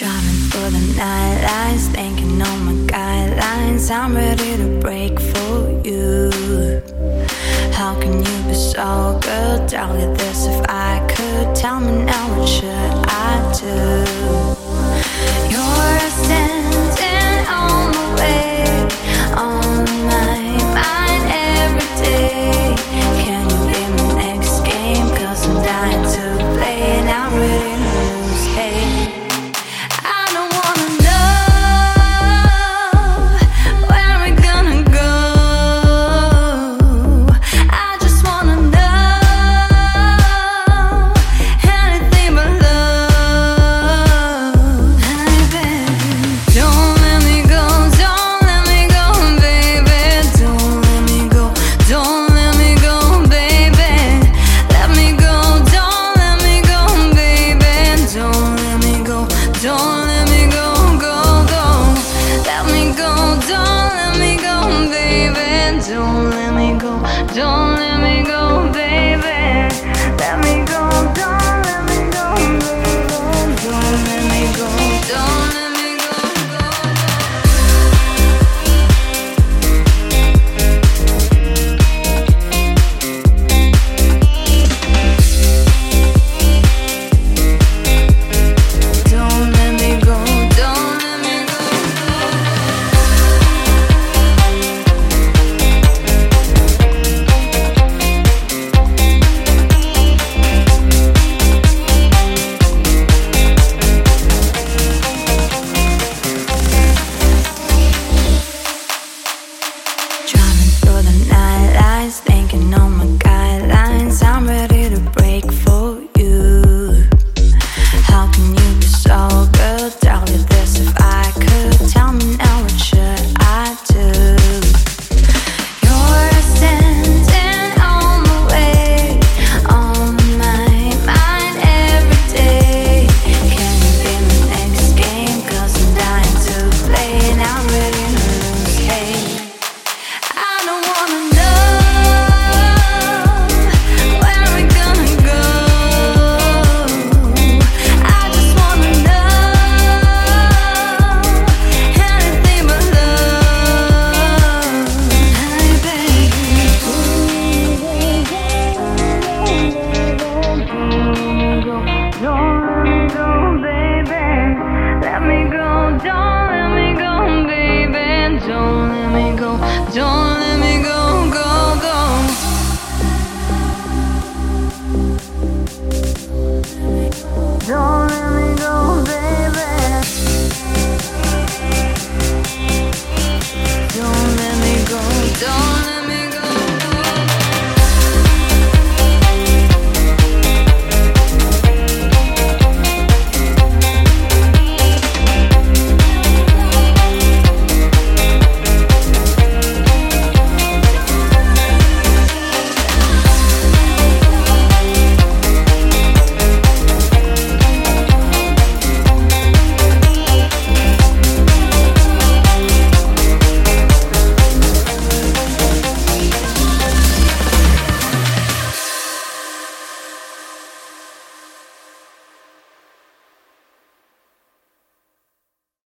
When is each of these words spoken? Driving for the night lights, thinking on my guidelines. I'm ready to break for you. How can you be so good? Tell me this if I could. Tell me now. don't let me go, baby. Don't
Driving 0.00 0.48
for 0.48 0.70
the 0.70 0.94
night 0.96 1.42
lights, 1.42 1.88
thinking 1.88 2.40
on 2.40 2.64
my 2.64 2.72
guidelines. 2.90 3.90
I'm 3.90 4.14
ready 4.14 4.56
to 4.56 4.80
break 4.80 5.20
for 5.20 5.78
you. 5.84 6.30
How 7.74 8.00
can 8.00 8.14
you 8.14 8.48
be 8.48 8.54
so 8.54 9.20
good? 9.20 9.68
Tell 9.68 9.92
me 9.92 10.06
this 10.16 10.46
if 10.46 10.64
I 10.70 11.06
could. 11.06 11.54
Tell 11.54 11.80
me 11.80 12.02
now. 12.06 12.39
don't 63.48 63.90
let 63.98 64.18
me 64.18 64.36
go, 64.36 64.90
baby. 64.90 65.80
Don't 65.88 66.39